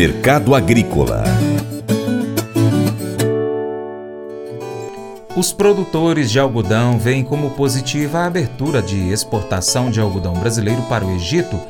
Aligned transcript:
Mercado 0.00 0.54
Agrícola 0.54 1.24
Os 5.36 5.52
produtores 5.52 6.30
de 6.30 6.40
algodão 6.40 6.98
veem 6.98 7.22
como 7.22 7.50
positiva 7.50 8.20
a 8.20 8.24
abertura 8.24 8.80
de 8.80 9.10
exportação 9.10 9.90
de 9.90 10.00
algodão 10.00 10.32
brasileiro 10.32 10.80
para 10.88 11.04
o 11.04 11.14
Egito, 11.14 11.60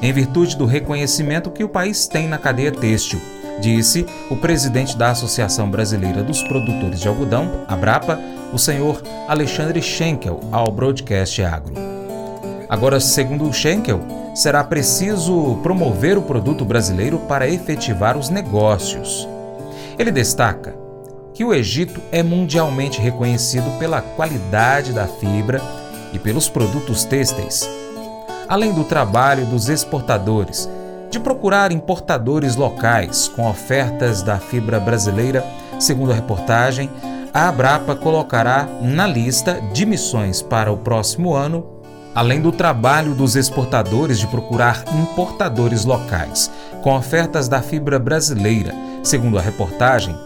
em 0.00 0.12
virtude 0.12 0.56
do 0.56 0.66
reconhecimento 0.66 1.50
que 1.50 1.64
o 1.64 1.68
país 1.68 2.06
tem 2.06 2.28
na 2.28 2.38
cadeia 2.38 2.70
têxtil, 2.70 3.20
disse 3.60 4.06
o 4.30 4.36
presidente 4.36 4.96
da 4.96 5.10
Associação 5.10 5.68
Brasileira 5.68 6.22
dos 6.22 6.44
Produtores 6.44 7.00
de 7.00 7.08
Algodão, 7.08 7.64
Abrapa, 7.66 8.20
o 8.52 8.58
senhor 8.58 9.02
Alexandre 9.26 9.82
Schenkel, 9.82 10.38
ao 10.52 10.70
Broadcast 10.70 11.42
Agro. 11.42 11.74
Agora, 12.68 13.00
segundo 13.00 13.52
Schenkel, 13.52 14.19
será 14.34 14.62
preciso 14.62 15.58
promover 15.62 16.16
o 16.16 16.22
produto 16.22 16.64
brasileiro 16.64 17.18
para 17.20 17.48
efetivar 17.48 18.16
os 18.16 18.28
negócios. 18.28 19.28
Ele 19.98 20.10
destaca 20.10 20.74
que 21.34 21.44
o 21.44 21.54
Egito 21.54 22.00
é 22.12 22.22
mundialmente 22.22 23.00
reconhecido 23.00 23.78
pela 23.78 24.00
qualidade 24.00 24.92
da 24.92 25.06
fibra 25.06 25.60
e 26.12 26.18
pelos 26.18 26.48
produtos 26.48 27.04
têxteis, 27.04 27.68
além 28.48 28.72
do 28.72 28.84
trabalho 28.84 29.46
dos 29.46 29.68
exportadores, 29.68 30.68
de 31.10 31.18
procurar 31.18 31.72
importadores 31.72 32.56
locais 32.56 33.28
com 33.28 33.48
ofertas 33.48 34.22
da 34.22 34.38
fibra 34.38 34.78
brasileira, 34.78 35.44
segundo 35.78 36.12
a 36.12 36.14
reportagem, 36.14 36.90
a 37.32 37.48
Abrapa 37.48 37.94
colocará 37.94 38.68
na 38.80 39.06
lista 39.06 39.60
de 39.72 39.86
missões 39.86 40.42
para 40.42 40.70
o 40.70 40.76
próximo 40.76 41.32
ano, 41.34 41.79
além 42.14 42.40
do 42.40 42.50
trabalho 42.50 43.14
dos 43.14 43.36
exportadores 43.36 44.18
de 44.18 44.26
procurar 44.26 44.84
importadores 44.92 45.84
locais 45.84 46.50
com 46.82 46.94
ofertas 46.94 47.48
da 47.48 47.62
fibra 47.62 47.98
brasileira. 47.98 48.74
Segundo 49.02 49.38
a 49.38 49.42
reportagem, 49.42 50.16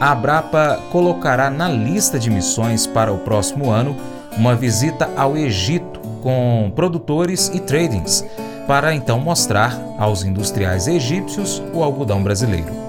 a 0.00 0.12
Abrapa 0.12 0.80
colocará 0.90 1.50
na 1.50 1.68
lista 1.68 2.18
de 2.18 2.30
missões 2.30 2.86
para 2.86 3.12
o 3.12 3.18
próximo 3.18 3.70
ano 3.70 3.96
uma 4.36 4.54
visita 4.54 5.08
ao 5.16 5.36
Egito 5.36 6.00
com 6.22 6.72
produtores 6.74 7.50
e 7.54 7.60
tradings, 7.60 8.24
para 8.66 8.94
então 8.94 9.20
mostrar 9.20 9.78
aos 9.98 10.24
industriais 10.24 10.88
egípcios 10.88 11.62
o 11.72 11.82
algodão 11.82 12.22
brasileiro. 12.22 12.83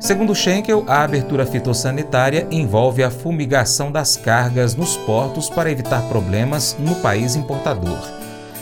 Segundo 0.00 0.34
Schenkel, 0.34 0.82
a 0.86 1.02
abertura 1.02 1.44
fitossanitária 1.44 2.48
envolve 2.50 3.02
a 3.02 3.10
fumigação 3.10 3.92
das 3.92 4.16
cargas 4.16 4.74
nos 4.74 4.96
portos 4.96 5.50
para 5.50 5.70
evitar 5.70 6.00
problemas 6.08 6.74
no 6.78 6.94
país 6.96 7.36
importador. 7.36 7.98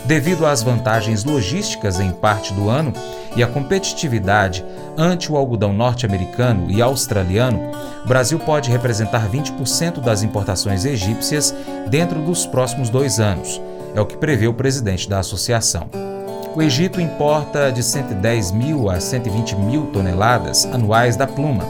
Devido 0.04 0.44
às 0.44 0.64
vantagens 0.64 1.22
logísticas 1.22 2.00
em 2.00 2.10
parte 2.10 2.52
do 2.52 2.68
ano 2.68 2.92
e 3.36 3.42
à 3.42 3.46
competitividade 3.46 4.64
ante 4.96 5.30
o 5.30 5.36
algodão 5.36 5.72
norte-americano 5.72 6.68
e 6.72 6.82
australiano, 6.82 7.70
o 8.04 8.08
Brasil 8.08 8.40
pode 8.40 8.68
representar 8.68 9.30
20% 9.30 10.00
das 10.00 10.24
importações 10.24 10.84
egípcias 10.84 11.54
dentro 11.88 12.20
dos 12.20 12.46
próximos 12.46 12.90
dois 12.90 13.20
anos, 13.20 13.60
é 13.94 14.00
o 14.00 14.06
que 14.06 14.16
prevê 14.16 14.48
o 14.48 14.54
presidente 14.54 15.08
da 15.08 15.20
associação. 15.20 16.17
O 16.58 16.62
Egito 16.62 17.00
importa 17.00 17.70
de 17.70 17.84
110 17.84 18.50
mil 18.50 18.90
a 18.90 18.98
120 18.98 19.54
mil 19.54 19.86
toneladas 19.92 20.66
anuais 20.66 21.14
da 21.14 21.24
pluma. 21.24 21.64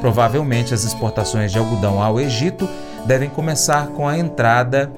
Provavelmente 0.00 0.74
as 0.74 0.82
exportações 0.82 1.52
de 1.52 1.58
algodão 1.60 2.02
ao 2.02 2.18
Egito 2.18 2.68
devem 3.06 3.30
começar 3.30 3.86
com 3.90 4.08
a 4.08 4.18
entrada 4.18 4.90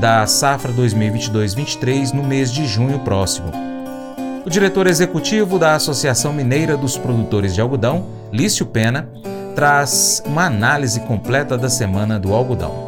da 0.00 0.26
safra 0.26 0.72
2022-23 0.72 2.14
no 2.14 2.22
mês 2.24 2.50
de 2.50 2.66
junho 2.66 3.00
próximo. 3.00 3.52
O 4.46 4.48
diretor 4.48 4.86
executivo 4.86 5.58
da 5.58 5.74
Associação 5.74 6.32
Mineira 6.32 6.74
dos 6.74 6.96
Produtores 6.96 7.54
de 7.54 7.60
Algodão, 7.60 8.06
Lício 8.32 8.64
Pena, 8.64 9.06
traz 9.54 10.22
uma 10.24 10.46
análise 10.46 11.00
completa 11.00 11.58
da 11.58 11.68
semana 11.68 12.18
do 12.18 12.32
algodão. 12.32 12.87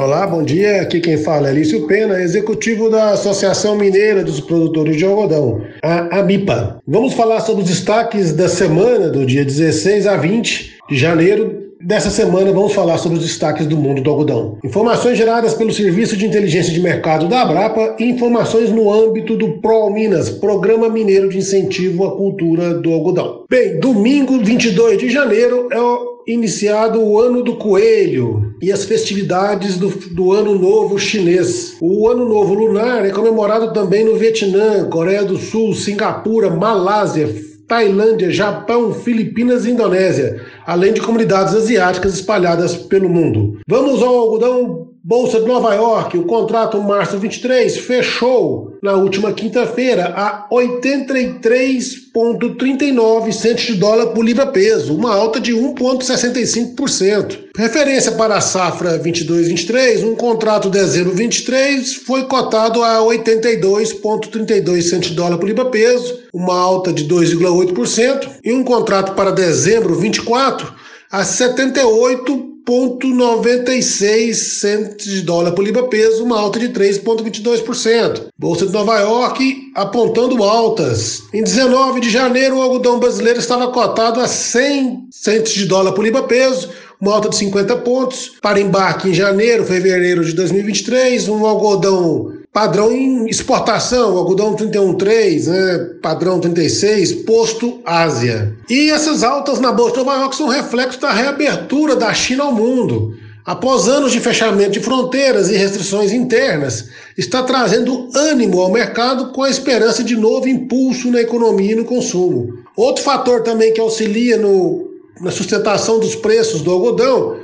Olá, 0.00 0.26
bom 0.26 0.42
dia. 0.42 0.80
Aqui 0.80 0.98
quem 0.98 1.18
fala 1.18 1.50
é 1.50 1.52
Lício 1.52 1.86
Pena, 1.86 2.22
executivo 2.22 2.88
da 2.88 3.10
Associação 3.10 3.76
Mineira 3.76 4.24
dos 4.24 4.40
Produtores 4.40 4.96
de 4.96 5.04
Algodão, 5.04 5.60
a 5.82 6.20
AMIPA. 6.20 6.80
Vamos 6.88 7.12
falar 7.12 7.40
sobre 7.40 7.64
os 7.64 7.68
destaques 7.68 8.32
da 8.32 8.48
semana 8.48 9.10
do 9.10 9.26
dia 9.26 9.44
16 9.44 10.06
a 10.06 10.16
20 10.16 10.78
de 10.88 10.96
janeiro 10.96 11.68
Dessa 11.82 12.10
semana 12.10 12.52
vamos 12.52 12.74
falar 12.74 12.98
sobre 12.98 13.16
os 13.16 13.24
destaques 13.24 13.66
do 13.66 13.74
mundo 13.74 14.02
do 14.02 14.10
algodão. 14.10 14.58
Informações 14.62 15.16
geradas 15.16 15.54
pelo 15.54 15.72
Serviço 15.72 16.14
de 16.14 16.26
Inteligência 16.26 16.74
de 16.74 16.80
Mercado 16.80 17.26
da 17.26 17.40
Abrapa 17.40 17.96
e 17.98 18.04
informações 18.04 18.70
no 18.70 18.92
âmbito 18.92 19.34
do 19.34 19.62
PRO 19.62 19.88
Minas, 19.88 20.28
Programa 20.28 20.90
Mineiro 20.90 21.30
de 21.30 21.38
Incentivo 21.38 22.04
à 22.04 22.14
Cultura 22.14 22.74
do 22.74 22.92
Algodão. 22.92 23.44
Bem, 23.48 23.80
domingo 23.80 24.38
22 24.44 24.98
de 24.98 25.08
janeiro 25.08 25.68
é 25.72 26.30
iniciado 26.30 27.00
o 27.00 27.18
Ano 27.18 27.42
do 27.42 27.56
Coelho 27.56 28.49
e 28.60 28.70
as 28.70 28.84
festividades 28.84 29.76
do, 29.78 29.88
do 29.88 30.32
Ano 30.32 30.58
Novo 30.58 30.98
Chinês. 30.98 31.76
O 31.80 32.08
Ano 32.08 32.28
Novo 32.28 32.54
Lunar 32.54 33.04
é 33.04 33.10
comemorado 33.10 33.72
também 33.72 34.04
no 34.04 34.16
Vietnã, 34.16 34.88
Coreia 34.88 35.24
do 35.24 35.38
Sul, 35.38 35.74
Singapura, 35.74 36.50
Malásia, 36.50 37.28
Tailândia, 37.66 38.32
Japão, 38.32 38.92
Filipinas 38.92 39.64
e 39.64 39.70
Indonésia, 39.70 40.44
além 40.66 40.92
de 40.92 41.00
comunidades 41.00 41.54
asiáticas 41.54 42.14
espalhadas 42.14 42.74
pelo 42.74 43.08
mundo. 43.08 43.60
Vamos 43.68 44.02
ao 44.02 44.16
algodão 44.16 44.89
Bolsa 45.02 45.40
de 45.40 45.46
Nova 45.46 45.74
York, 45.74 46.18
o 46.18 46.24
contrato 46.24 46.78
março 46.82 47.16
23 47.16 47.78
fechou 47.78 48.76
na 48.82 48.92
última 48.92 49.32
quinta-feira 49.32 50.12
a 50.14 50.46
83,39 50.52 53.32
centos 53.32 53.64
de 53.64 53.76
dólar 53.76 54.08
por 54.08 54.22
libra 54.22 54.46
peso, 54.46 54.94
uma 54.94 55.14
alta 55.14 55.40
de 55.40 55.54
1,65%. 55.54 57.44
Referência 57.56 58.12
para 58.12 58.36
a 58.36 58.42
safra 58.42 58.98
22-23, 58.98 60.04
um 60.04 60.14
contrato 60.14 60.68
dezembro 60.68 61.14
23 61.14 61.94
foi 61.94 62.24
cotado 62.24 62.82
a 62.82 62.98
82,32 62.98 64.82
centos 64.82 65.08
de 65.08 65.16
dólar 65.16 65.38
por 65.38 65.46
libra 65.46 65.64
peso, 65.64 66.24
uma 66.30 66.54
alta 66.54 66.92
de 66.92 67.08
2,8%, 67.08 68.32
e 68.44 68.52
um 68.52 68.62
contrato 68.62 69.14
para 69.14 69.30
dezembro 69.30 69.94
24 69.94 70.74
a 71.10 71.24
78 71.24 72.49
0,96 72.66 74.34
centos 74.34 75.04
de 75.04 75.22
dólar 75.22 75.52
por 75.52 75.64
libra 75.64 75.84
peso, 75.84 76.24
uma 76.24 76.38
alta 76.38 76.58
de 76.58 76.68
3,22%. 76.68 78.28
Bolsa 78.38 78.66
de 78.66 78.72
Nova 78.72 78.98
York 78.98 79.72
apontando 79.74 80.42
altas. 80.42 81.22
Em 81.32 81.42
19 81.42 82.00
de 82.00 82.10
janeiro, 82.10 82.58
o 82.58 82.62
algodão 82.62 82.98
brasileiro 82.98 83.38
estava 83.38 83.68
cotado 83.68 84.20
a 84.20 84.28
100 84.28 85.08
centos 85.10 85.52
de 85.52 85.66
dólar 85.66 85.92
por 85.92 86.04
libra 86.04 86.22
peso, 86.22 86.70
uma 87.00 87.14
alta 87.14 87.28
de 87.28 87.36
50 87.36 87.76
pontos. 87.78 88.32
Para 88.40 88.60
embarque 88.60 89.08
em 89.08 89.14
janeiro, 89.14 89.64
fevereiro 89.64 90.24
de 90.24 90.32
2023, 90.32 91.28
um 91.28 91.46
algodão 91.46 92.39
Padrão 92.52 92.90
em 92.90 93.28
exportação, 93.28 94.18
algodão 94.18 94.56
31,3, 94.56 95.46
né? 95.46 95.90
padrão 96.02 96.40
36, 96.40 97.12
posto 97.22 97.80
Ásia. 97.84 98.56
E 98.68 98.90
essas 98.90 99.22
altas 99.22 99.60
na 99.60 99.70
Bolsa 99.70 99.92
de 99.92 100.04
Nova 100.04 100.18
York 100.18 100.34
são 100.34 100.48
reflexo 100.48 101.00
da 101.00 101.12
reabertura 101.12 101.94
da 101.94 102.12
China 102.12 102.44
ao 102.44 102.52
mundo. 102.52 103.14
Após 103.46 103.88
anos 103.88 104.10
de 104.10 104.18
fechamento 104.18 104.72
de 104.72 104.80
fronteiras 104.80 105.48
e 105.48 105.56
restrições 105.56 106.12
internas, 106.12 106.88
está 107.16 107.42
trazendo 107.44 108.08
ânimo 108.14 108.60
ao 108.60 108.70
mercado 108.70 109.32
com 109.32 109.44
a 109.44 109.50
esperança 109.50 110.02
de 110.02 110.16
novo 110.16 110.48
impulso 110.48 111.08
na 111.08 111.20
economia 111.20 111.72
e 111.72 111.76
no 111.76 111.84
consumo. 111.84 112.58
Outro 112.76 113.04
fator 113.04 113.42
também 113.42 113.72
que 113.72 113.80
auxilia 113.80 114.36
no, 114.36 114.90
na 115.20 115.30
sustentação 115.30 116.00
dos 116.00 116.16
preços 116.16 116.62
do 116.62 116.70
algodão 116.72 117.36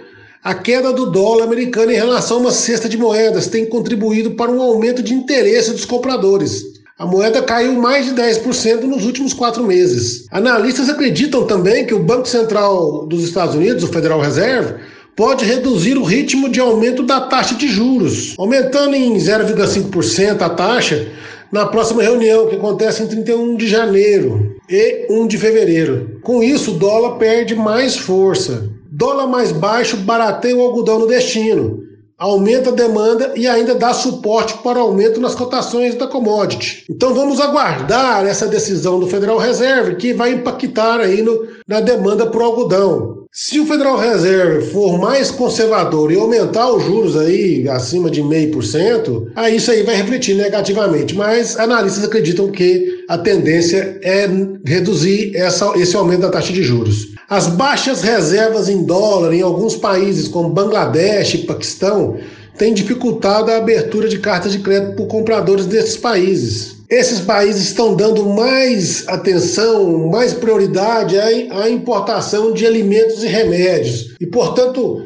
a 0.42 0.54
queda 0.54 0.92
do 0.92 1.10
dólar 1.10 1.44
americano 1.44 1.90
em 1.90 1.96
relação 1.96 2.36
a 2.36 2.40
uma 2.40 2.50
cesta 2.50 2.88
de 2.88 2.96
moedas 2.96 3.48
tem 3.48 3.66
contribuído 3.66 4.32
para 4.32 4.50
um 4.50 4.60
aumento 4.60 5.02
de 5.02 5.12
interesse 5.12 5.72
dos 5.72 5.84
compradores. 5.84 6.76
A 6.98 7.04
moeda 7.04 7.42
caiu 7.42 7.74
mais 7.74 8.06
de 8.06 8.12
10% 8.12 8.82
nos 8.82 9.04
últimos 9.04 9.34
quatro 9.34 9.62
meses. 9.64 10.26
Analistas 10.30 10.88
acreditam 10.88 11.46
também 11.46 11.84
que 11.84 11.92
o 11.92 12.02
Banco 12.02 12.26
Central 12.26 13.06
dos 13.06 13.22
Estados 13.22 13.54
Unidos, 13.54 13.84
o 13.84 13.88
Federal 13.88 14.18
Reserve, 14.20 14.76
pode 15.14 15.44
reduzir 15.44 15.98
o 15.98 16.04
ritmo 16.04 16.48
de 16.48 16.60
aumento 16.60 17.02
da 17.02 17.20
taxa 17.20 17.54
de 17.54 17.68
juros, 17.68 18.34
aumentando 18.38 18.94
em 18.94 19.14
0,5% 19.16 20.40
a 20.42 20.48
taxa 20.48 21.06
na 21.50 21.66
próxima 21.66 22.02
reunião, 22.02 22.48
que 22.48 22.56
acontece 22.56 23.02
em 23.02 23.06
31 23.06 23.56
de 23.56 23.66
janeiro 23.66 24.56
e 24.68 25.06
1 25.10 25.26
de 25.26 25.38
fevereiro. 25.38 26.18
Com 26.22 26.42
isso, 26.42 26.72
o 26.72 26.78
dólar 26.78 27.18
perde 27.18 27.54
mais 27.54 27.96
força. 27.96 28.70
Dólar 28.98 29.26
mais 29.26 29.52
baixo 29.52 29.98
barateia 29.98 30.56
o 30.56 30.62
algodão 30.62 30.98
no 30.98 31.06
destino, 31.06 31.80
aumenta 32.16 32.70
a 32.70 32.72
demanda 32.72 33.34
e 33.36 33.46
ainda 33.46 33.74
dá 33.74 33.92
suporte 33.92 34.54
para 34.64 34.78
o 34.78 34.82
aumento 34.82 35.20
nas 35.20 35.34
cotações 35.34 35.94
da 35.96 36.06
commodity. 36.06 36.86
Então 36.88 37.12
vamos 37.12 37.38
aguardar 37.38 38.24
essa 38.24 38.46
decisão 38.46 38.98
do 38.98 39.06
Federal 39.06 39.36
Reserve 39.36 39.96
que 39.96 40.14
vai 40.14 40.32
impactar 40.32 41.00
aí 41.00 41.20
no, 41.20 41.46
na 41.68 41.80
demanda 41.80 42.24
por 42.24 42.40
algodão. 42.40 43.26
Se 43.30 43.60
o 43.60 43.66
Federal 43.66 43.98
Reserve 43.98 44.70
for 44.70 44.98
mais 44.98 45.30
conservador 45.30 46.10
e 46.10 46.16
aumentar 46.16 46.72
os 46.72 46.82
juros 46.82 47.18
aí 47.18 47.68
acima 47.68 48.10
de 48.10 48.22
0,5%, 48.22 49.32
aí 49.36 49.56
isso 49.56 49.70
aí 49.70 49.82
vai 49.82 49.94
refletir 49.94 50.34
negativamente. 50.36 51.14
Mas 51.14 51.58
analistas 51.58 52.02
acreditam 52.02 52.50
que 52.50 53.04
a 53.10 53.18
tendência 53.18 54.00
é 54.02 54.26
reduzir 54.64 55.36
essa, 55.36 55.70
esse 55.76 55.94
aumento 55.94 56.22
da 56.22 56.30
taxa 56.30 56.50
de 56.50 56.62
juros. 56.62 57.14
As 57.28 57.48
baixas 57.48 58.02
reservas 58.02 58.68
em 58.68 58.84
dólar 58.84 59.34
em 59.34 59.42
alguns 59.42 59.74
países, 59.74 60.28
como 60.28 60.48
Bangladesh 60.48 61.34
e 61.34 61.38
Paquistão, 61.38 62.16
têm 62.56 62.72
dificultado 62.72 63.50
a 63.50 63.56
abertura 63.56 64.08
de 64.08 64.20
cartas 64.20 64.52
de 64.52 64.60
crédito 64.60 64.94
por 64.94 65.08
compradores 65.08 65.66
desses 65.66 65.96
países. 65.96 66.76
Esses 66.88 67.18
países 67.18 67.62
estão 67.62 67.96
dando 67.96 68.24
mais 68.26 69.08
atenção, 69.08 70.08
mais 70.08 70.34
prioridade 70.34 71.18
à 71.18 71.68
importação 71.68 72.52
de 72.52 72.64
alimentos 72.64 73.24
e 73.24 73.26
remédios. 73.26 74.14
E, 74.20 74.26
portanto, 74.26 75.04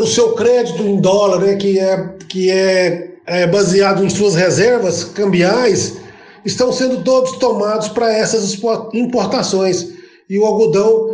o 0.00 0.06
seu 0.08 0.32
crédito 0.32 0.82
em 0.82 1.00
dólar, 1.00 1.40
né, 1.40 1.54
que, 1.54 1.78
é, 1.78 2.14
que 2.28 2.50
é, 2.50 3.12
é 3.24 3.46
baseado 3.46 4.04
em 4.04 4.10
suas 4.10 4.34
reservas 4.34 5.04
cambiais, 5.04 5.98
estão 6.44 6.72
sendo 6.72 7.04
todos 7.04 7.38
tomados 7.38 7.88
para 7.88 8.12
essas 8.12 8.58
importações. 8.92 9.86
E 10.28 10.36
o 10.36 10.44
algodão 10.44 11.09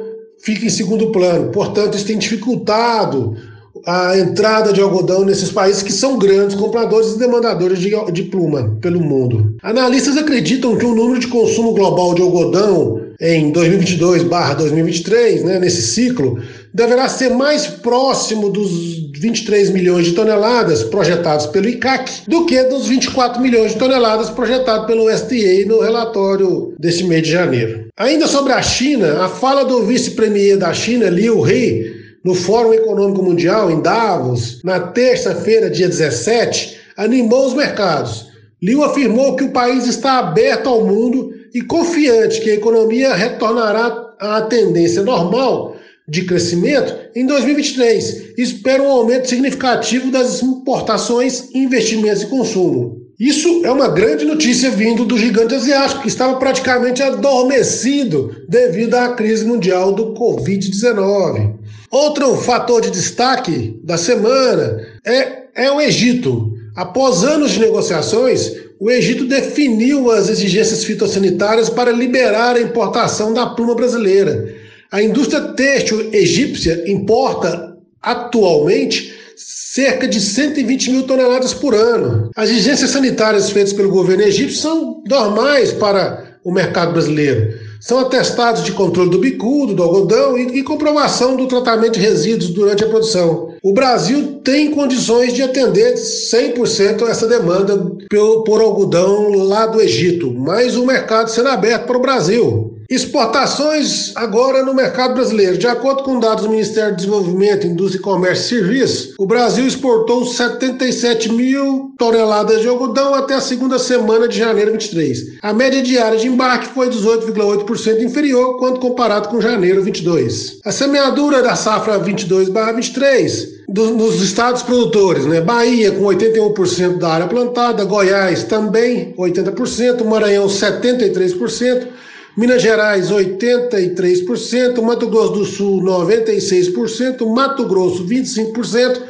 fica 0.46 0.64
em 0.64 0.70
segundo 0.70 1.10
plano. 1.10 1.50
Portanto, 1.50 1.96
isso 1.96 2.06
tem 2.06 2.16
dificultado 2.16 3.36
a 3.84 4.16
entrada 4.16 4.72
de 4.72 4.80
algodão 4.80 5.24
nesses 5.24 5.50
países 5.50 5.82
que 5.82 5.92
são 5.92 6.16
grandes 6.18 6.54
compradores 6.56 7.14
e 7.14 7.18
demandadores 7.18 7.80
de, 7.80 7.90
de 8.12 8.22
pluma 8.22 8.78
pelo 8.80 9.00
mundo. 9.00 9.56
Analistas 9.60 10.16
acreditam 10.16 10.76
que 10.76 10.86
o 10.86 10.94
número 10.94 11.18
de 11.18 11.26
consumo 11.26 11.72
global 11.72 12.14
de 12.14 12.22
algodão 12.22 13.00
em 13.20 13.52
2022/2023, 13.52 15.42
né, 15.42 15.58
nesse 15.58 15.82
ciclo, 15.82 16.38
deverá 16.76 17.08
ser 17.08 17.30
mais 17.30 17.66
próximo 17.66 18.50
dos 18.50 18.70
23 19.18 19.70
milhões 19.70 20.04
de 20.04 20.12
toneladas 20.12 20.82
projetados 20.82 21.46
pelo 21.46 21.70
ICAC 21.70 22.28
do 22.28 22.44
que 22.44 22.62
dos 22.64 22.86
24 22.86 23.40
milhões 23.40 23.72
de 23.72 23.78
toneladas 23.78 24.28
projetados 24.28 24.86
pelo 24.86 25.06
USDA 25.06 25.64
no 25.66 25.80
relatório 25.80 26.74
deste 26.78 27.04
mês 27.04 27.22
de 27.22 27.30
janeiro. 27.30 27.86
Ainda 27.96 28.26
sobre 28.26 28.52
a 28.52 28.60
China, 28.60 29.24
a 29.24 29.28
fala 29.28 29.64
do 29.64 29.86
vice-premier 29.86 30.58
da 30.58 30.74
China, 30.74 31.08
Liu 31.08 31.48
He, 31.48 31.94
no 32.22 32.34
Fórum 32.34 32.74
Econômico 32.74 33.22
Mundial, 33.22 33.70
em 33.70 33.80
Davos, 33.80 34.60
na 34.62 34.78
terça-feira, 34.78 35.70
dia 35.70 35.88
17, 35.88 36.76
animou 36.94 37.46
os 37.46 37.54
mercados. 37.54 38.26
Liu 38.62 38.84
afirmou 38.84 39.34
que 39.34 39.44
o 39.44 39.50
país 39.50 39.86
está 39.86 40.18
aberto 40.18 40.68
ao 40.68 40.84
mundo 40.84 41.32
e 41.54 41.62
confiante 41.62 42.38
que 42.42 42.50
a 42.50 42.54
economia 42.54 43.14
retornará 43.14 44.12
à 44.20 44.42
tendência 44.42 45.02
normal 45.02 45.76
de 46.08 46.24
crescimento 46.24 46.94
em 47.14 47.26
2023 47.26 48.34
e 48.38 48.42
espera 48.42 48.82
um 48.82 48.90
aumento 48.90 49.28
significativo 49.28 50.10
das 50.10 50.42
importações, 50.42 51.48
investimentos 51.54 52.22
e 52.22 52.26
consumo. 52.26 53.06
Isso 53.18 53.64
é 53.64 53.70
uma 53.70 53.88
grande 53.88 54.26
notícia 54.26 54.70
vindo 54.70 55.04
do 55.04 55.16
gigante 55.16 55.54
asiático, 55.54 56.02
que 56.02 56.08
estava 56.08 56.36
praticamente 56.36 57.02
adormecido 57.02 58.44
devido 58.46 58.94
à 58.94 59.14
crise 59.14 59.44
mundial 59.46 59.92
do 59.92 60.12
Covid-19. 60.12 61.54
Outro 61.90 62.36
fator 62.36 62.82
de 62.82 62.90
destaque 62.90 63.80
da 63.82 63.96
semana 63.96 64.86
é, 65.04 65.44
é 65.54 65.72
o 65.72 65.80
Egito. 65.80 66.52
Após 66.74 67.24
anos 67.24 67.52
de 67.52 67.60
negociações, 67.60 68.52
o 68.78 68.90
Egito 68.90 69.24
definiu 69.24 70.10
as 70.10 70.28
exigências 70.28 70.84
fitossanitárias 70.84 71.70
para 71.70 71.90
liberar 71.90 72.56
a 72.56 72.60
importação 72.60 73.32
da 73.32 73.46
pluma 73.46 73.74
brasileira. 73.74 74.54
A 74.90 75.02
indústria 75.02 75.40
têxtil 75.40 76.10
egípcia 76.12 76.84
importa 76.90 77.76
atualmente 78.00 79.14
cerca 79.36 80.08
de 80.08 80.20
120 80.20 80.90
mil 80.90 81.02
toneladas 81.02 81.52
por 81.52 81.74
ano. 81.74 82.30
As 82.34 82.48
exigências 82.48 82.90
sanitárias 82.90 83.50
feitas 83.50 83.72
pelo 83.72 83.90
governo 83.90 84.22
egípcio 84.22 84.58
são 84.58 85.02
normais 85.06 85.72
para 85.72 86.38
o 86.44 86.52
mercado 86.52 86.92
brasileiro. 86.92 87.58
São 87.80 87.98
atestados 87.98 88.64
de 88.64 88.72
controle 88.72 89.10
do 89.10 89.18
bicudo, 89.18 89.74
do 89.74 89.82
algodão 89.82 90.38
e, 90.38 90.58
e 90.58 90.62
comprovação 90.62 91.36
do 91.36 91.46
tratamento 91.46 91.94
de 91.94 92.00
resíduos 92.00 92.50
durante 92.50 92.84
a 92.84 92.88
produção. 92.88 93.54
O 93.62 93.72
Brasil 93.72 94.40
tem 94.42 94.70
condições 94.70 95.34
de 95.34 95.42
atender 95.42 95.94
100% 95.94 97.06
essa 97.08 97.26
demanda 97.26 97.76
por, 98.08 98.44
por 98.44 98.60
algodão 98.60 99.30
lá 99.32 99.66
do 99.66 99.80
Egito, 99.80 100.32
mas 100.32 100.76
o 100.76 100.86
mercado 100.86 101.28
será 101.28 101.52
aberto 101.52 101.86
para 101.86 101.98
o 101.98 102.02
Brasil. 102.02 102.75
Exportações 102.88 104.12
agora 104.14 104.62
no 104.62 104.74
mercado 104.74 105.14
brasileiro. 105.14 105.58
De 105.58 105.66
acordo 105.66 106.02
com 106.02 106.20
dados 106.20 106.44
do 106.44 106.50
Ministério 106.50 106.92
do 106.92 106.96
Desenvolvimento, 106.96 107.66
Indústria, 107.66 108.02
Comércio 108.02 108.44
e 108.44 108.60
Serviços, 108.60 109.14
o 109.18 109.26
Brasil 109.26 109.66
exportou 109.66 110.24
77 110.24 111.32
mil 111.32 111.92
toneladas 111.98 112.60
de 112.60 112.68
algodão 112.68 113.14
até 113.14 113.34
a 113.34 113.40
segunda 113.40 113.78
semana 113.78 114.28
de 114.28 114.38
janeiro 114.38 114.72
23. 114.72 115.38
A 115.42 115.52
média 115.52 115.82
diária 115.82 116.18
de 116.18 116.28
embarque 116.28 116.68
foi 116.68 116.88
18,8% 116.88 118.02
inferior 118.02 118.58
quando 118.58 118.78
comparado 118.78 119.28
com 119.28 119.40
janeiro 119.40 119.82
22. 119.82 120.60
A 120.64 120.70
semeadura 120.70 121.42
da 121.42 121.56
safra 121.56 121.98
22/23 121.98 123.56
dos 123.68 124.22
estados 124.22 124.62
produtores, 124.62 125.26
né? 125.26 125.40
Bahia 125.40 125.90
com 125.90 126.04
81% 126.04 126.98
da 126.98 127.08
área 127.08 127.26
plantada, 127.26 127.84
Goiás 127.84 128.44
também 128.44 129.12
80%, 129.18 130.04
Maranhão 130.04 130.46
73%, 130.46 131.88
Minas 132.36 132.60
Gerais 132.60 133.10
83%, 133.10 134.82
Mato 134.82 135.08
Grosso 135.08 135.32
do 135.32 135.44
Sul 135.46 135.82
96%, 135.82 137.26
Mato 137.26 137.64
Grosso 137.66 138.04
25%, 138.04 139.00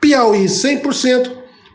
Piauí 0.00 0.44
100%, 0.44 1.32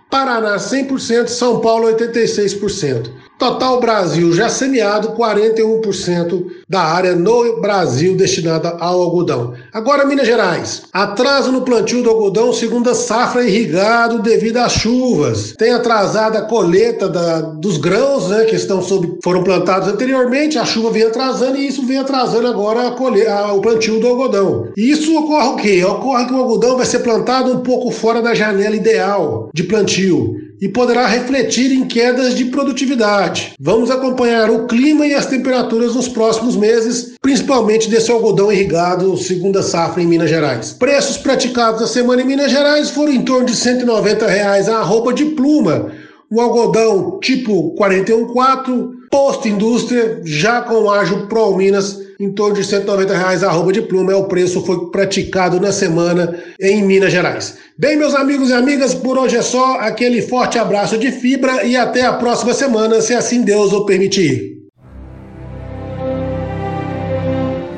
Paraná 0.09 0.55
100%, 0.55 1.27
São 1.27 1.59
Paulo 1.59 1.89
86%. 1.89 3.11
Total 3.41 3.79
Brasil 3.79 4.31
já 4.33 4.47
semeado 4.49 5.13
41% 5.13 6.45
da 6.69 6.81
área 6.81 7.15
no 7.15 7.59
Brasil 7.59 8.15
destinada 8.15 8.77
ao 8.79 9.01
algodão. 9.01 9.55
Agora 9.73 10.05
Minas 10.05 10.27
Gerais. 10.27 10.83
Atraso 10.93 11.51
no 11.51 11.63
plantio 11.63 12.03
do 12.03 12.09
algodão 12.11 12.53
segundo 12.53 12.91
a 12.91 12.93
safra 12.93 13.43
irrigado 13.43 14.21
devido 14.21 14.57
às 14.57 14.73
chuvas. 14.73 15.55
Tem 15.57 15.73
atrasado 15.73 16.37
a 16.37 16.43
colheita 16.43 17.09
da, 17.09 17.41
dos 17.41 17.77
grãos, 17.77 18.29
né, 18.29 18.45
que 18.45 18.55
estão 18.55 18.79
sob, 18.79 19.17
foram 19.23 19.43
plantados 19.43 19.87
anteriormente. 19.87 20.59
A 20.59 20.63
chuva 20.63 20.91
vem 20.91 21.01
atrasando 21.01 21.57
e 21.57 21.65
isso 21.65 21.83
vem 21.83 21.97
atrasando 21.97 22.47
agora 22.47 22.89
a 22.89 22.91
colhe, 22.91 23.25
a, 23.25 23.51
o 23.53 23.59
plantio 23.59 23.99
do 23.99 24.05
algodão. 24.05 24.67
E 24.77 24.91
isso 24.91 25.17
ocorre 25.17 25.47
o 25.47 25.55
quê? 25.55 25.83
Ocorre 25.83 26.27
que 26.27 26.33
o 26.33 26.37
algodão 26.37 26.77
vai 26.77 26.85
ser 26.85 26.99
plantado 26.99 27.51
um 27.51 27.61
pouco 27.61 27.89
fora 27.89 28.21
da 28.21 28.35
janela 28.35 28.75
ideal 28.75 29.49
de 29.51 29.63
plantio 29.63 30.50
e 30.61 30.69
poderá 30.69 31.07
refletir 31.07 31.71
em 31.71 31.87
quedas 31.87 32.35
de 32.35 32.45
produtividade. 32.45 33.53
Vamos 33.59 33.89
acompanhar 33.89 34.51
o 34.51 34.67
clima 34.67 35.07
e 35.07 35.15
as 35.15 35.25
temperaturas 35.25 35.95
nos 35.95 36.07
próximos 36.07 36.55
meses, 36.55 37.13
principalmente 37.19 37.89
desse 37.89 38.11
algodão 38.11 38.51
irrigado 38.51 39.17
segunda 39.17 39.63
safra 39.63 40.03
em 40.03 40.05
Minas 40.05 40.29
Gerais. 40.29 40.73
Preços 40.73 41.17
praticados 41.17 41.81
na 41.81 41.87
semana 41.87 42.21
em 42.21 42.25
Minas 42.25 42.51
Gerais 42.51 42.91
foram 42.91 43.11
em 43.11 43.23
torno 43.23 43.47
de 43.47 43.55
190 43.55 44.27
reais 44.27 44.69
a 44.69 44.81
roupa 44.81 45.11
de 45.11 45.25
pluma, 45.25 45.91
o 46.29 46.39
algodão 46.39 47.19
tipo 47.19 47.71
414, 47.71 49.01
posto 49.09 49.47
indústria, 49.47 50.21
já 50.23 50.61
com 50.61 50.89
ágio 50.89 51.27
Pro 51.27 51.57
Minas 51.57 52.00
em 52.21 52.31
torno 52.31 52.53
de 52.53 52.63
190 52.63 53.17
reais 53.17 53.43
a 53.43 53.49
roupa 53.49 53.73
de 53.73 53.81
pluma 53.81 54.11
é 54.11 54.15
o 54.15 54.25
preço 54.25 54.63
foi 54.63 54.91
praticado 54.91 55.59
na 55.59 55.71
semana 55.71 56.37
em 56.61 56.83
Minas 56.83 57.11
Gerais. 57.11 57.57
Bem, 57.75 57.97
meus 57.97 58.13
amigos 58.13 58.51
e 58.51 58.53
amigas, 58.53 58.93
por 58.93 59.17
hoje 59.17 59.37
é 59.37 59.41
só 59.41 59.79
aquele 59.79 60.21
forte 60.21 60.59
abraço 60.59 60.99
de 60.99 61.11
fibra 61.11 61.63
e 61.63 61.75
até 61.75 62.05
a 62.05 62.13
próxima 62.13 62.53
semana, 62.53 63.01
se 63.01 63.15
assim 63.15 63.41
Deus 63.41 63.73
o 63.73 63.85
permitir. 63.85 64.61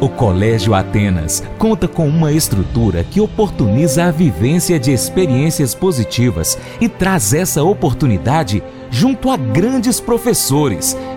O 0.01 0.09
Colégio 0.09 0.73
Atenas 0.73 1.41
conta 1.57 1.87
com 1.87 2.05
uma 2.05 2.33
estrutura 2.33 3.05
que 3.05 3.21
oportuniza 3.21 4.03
a 4.03 4.11
vivência 4.11 4.77
de 4.77 4.91
experiências 4.91 5.73
positivas 5.73 6.57
e 6.81 6.89
traz 6.89 7.33
essa 7.33 7.63
oportunidade 7.63 8.61
junto 8.91 9.31
a 9.31 9.37
grandes 9.37 10.01
professores, 10.01 10.97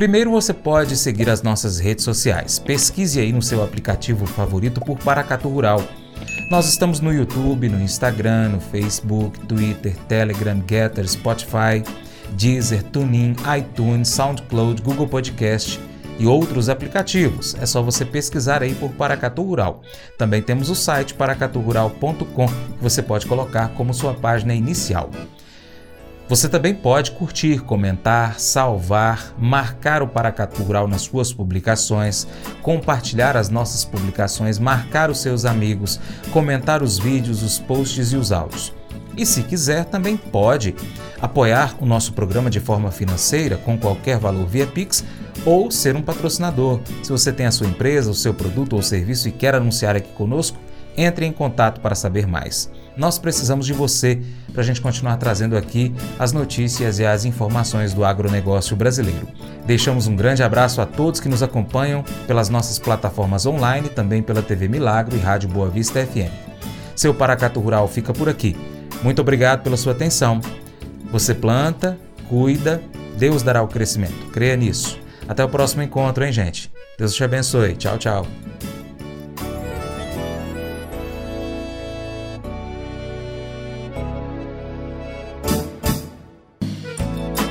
Primeiro 0.00 0.30
você 0.30 0.54
pode 0.54 0.96
seguir 0.96 1.28
as 1.28 1.42
nossas 1.42 1.78
redes 1.78 2.06
sociais. 2.06 2.58
Pesquise 2.58 3.20
aí 3.20 3.34
no 3.34 3.42
seu 3.42 3.62
aplicativo 3.62 4.24
favorito 4.24 4.80
por 4.80 4.96
Paracatu 4.96 5.46
Rural. 5.46 5.84
Nós 6.50 6.66
estamos 6.66 7.00
no 7.00 7.12
YouTube, 7.12 7.68
no 7.68 7.78
Instagram, 7.78 8.48
no 8.48 8.60
Facebook, 8.62 9.38
Twitter, 9.40 9.94
Telegram, 10.08 10.64
Getter, 10.66 11.06
Spotify, 11.06 11.84
Deezer, 12.30 12.82
TuneIn, 12.84 13.36
iTunes, 13.58 14.08
SoundCloud, 14.08 14.80
Google 14.80 15.06
Podcast 15.06 15.78
e 16.18 16.26
outros 16.26 16.70
aplicativos. 16.70 17.54
É 17.60 17.66
só 17.66 17.82
você 17.82 18.02
pesquisar 18.02 18.62
aí 18.62 18.74
por 18.74 18.90
Paracatu 18.92 19.42
Rural. 19.42 19.82
Também 20.16 20.40
temos 20.40 20.70
o 20.70 20.74
site 20.74 21.12
paracaturural.com 21.12 22.46
que 22.46 22.82
você 22.82 23.02
pode 23.02 23.26
colocar 23.26 23.68
como 23.74 23.92
sua 23.92 24.14
página 24.14 24.54
inicial. 24.54 25.10
Você 26.30 26.48
também 26.48 26.72
pode 26.72 27.10
curtir, 27.10 27.58
comentar, 27.58 28.38
salvar, 28.38 29.34
marcar 29.36 30.00
o 30.00 30.06
Paracatu 30.06 30.62
Rural 30.62 30.86
nas 30.86 31.02
suas 31.02 31.32
publicações, 31.32 32.24
compartilhar 32.62 33.36
as 33.36 33.48
nossas 33.48 33.84
publicações, 33.84 34.56
marcar 34.56 35.10
os 35.10 35.18
seus 35.18 35.44
amigos, 35.44 35.98
comentar 36.32 36.84
os 36.84 37.00
vídeos, 37.00 37.42
os 37.42 37.58
posts 37.58 38.12
e 38.12 38.16
os 38.16 38.30
áudios. 38.30 38.72
E 39.16 39.26
se 39.26 39.42
quiser, 39.42 39.86
também 39.86 40.16
pode 40.16 40.76
apoiar 41.20 41.74
o 41.80 41.84
nosso 41.84 42.12
programa 42.12 42.48
de 42.48 42.60
forma 42.60 42.92
financeira 42.92 43.56
com 43.56 43.76
qualquer 43.76 44.16
valor 44.16 44.46
via 44.46 44.68
Pix 44.68 45.04
ou 45.44 45.68
ser 45.68 45.96
um 45.96 46.02
patrocinador. 46.02 46.78
Se 47.02 47.10
você 47.10 47.32
tem 47.32 47.46
a 47.46 47.50
sua 47.50 47.66
empresa, 47.66 48.08
o 48.08 48.14
seu 48.14 48.32
produto 48.32 48.76
ou 48.76 48.82
serviço 48.84 49.28
e 49.28 49.32
quer 49.32 49.56
anunciar 49.56 49.96
aqui 49.96 50.12
conosco, 50.12 50.58
entre 50.96 51.26
em 51.26 51.32
contato 51.32 51.80
para 51.80 51.96
saber 51.96 52.24
mais. 52.24 52.70
Nós 52.96 53.18
precisamos 53.18 53.66
de 53.66 53.72
você 53.72 54.20
para 54.52 54.62
a 54.62 54.64
gente 54.64 54.80
continuar 54.80 55.16
trazendo 55.16 55.56
aqui 55.56 55.94
as 56.18 56.32
notícias 56.32 56.98
e 56.98 57.06
as 57.06 57.24
informações 57.24 57.94
do 57.94 58.04
agronegócio 58.04 58.76
brasileiro. 58.76 59.28
Deixamos 59.66 60.06
um 60.06 60.16
grande 60.16 60.42
abraço 60.42 60.80
a 60.80 60.86
todos 60.86 61.20
que 61.20 61.28
nos 61.28 61.42
acompanham 61.42 62.04
pelas 62.26 62.48
nossas 62.48 62.78
plataformas 62.78 63.46
online, 63.46 63.88
também 63.88 64.22
pela 64.22 64.42
TV 64.42 64.68
Milagro 64.68 65.16
e 65.16 65.20
Rádio 65.20 65.48
Boa 65.48 65.68
Vista 65.68 66.04
FM. 66.04 66.32
Seu 66.96 67.14
Paracato 67.14 67.60
Rural 67.60 67.88
fica 67.88 68.12
por 68.12 68.28
aqui. 68.28 68.56
Muito 69.02 69.20
obrigado 69.20 69.62
pela 69.62 69.76
sua 69.76 69.92
atenção. 69.92 70.40
Você 71.10 71.34
planta, 71.34 71.96
cuida, 72.28 72.82
Deus 73.16 73.42
dará 73.42 73.62
o 73.62 73.68
crescimento. 73.68 74.30
Creia 74.32 74.56
nisso. 74.56 74.98
Até 75.28 75.44
o 75.44 75.48
próximo 75.48 75.82
encontro, 75.82 76.24
hein, 76.24 76.32
gente? 76.32 76.70
Deus 76.98 77.14
te 77.14 77.22
abençoe. 77.22 77.74
Tchau, 77.76 77.96
tchau. 77.98 78.26